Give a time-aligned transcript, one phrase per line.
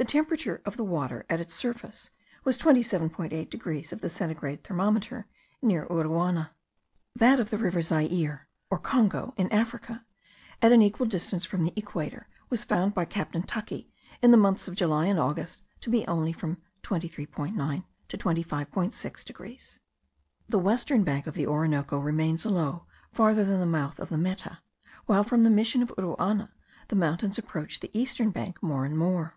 [0.00, 2.10] The temperature of the water at its surface
[2.44, 5.26] was 27.8 degrees of the centigrade thermometer,
[5.60, 6.50] near Uruana.
[7.16, 10.06] That of the river Zaire, or Congo, in Africa,
[10.62, 13.90] at an equal distance from the equator, was found by Captain Tuckey,
[14.22, 19.80] in the months of July and August, to be only from 23.9 to 25.6 degrees.
[20.48, 24.58] The western bank of the Orinoco remains low farther than the mouth of the Meta;
[25.06, 26.50] while from the Mission of Uruana
[26.86, 29.34] the mountains approach the eastern bank more and more.